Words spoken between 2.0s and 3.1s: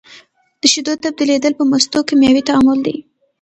کیمیاوي تعامل دی.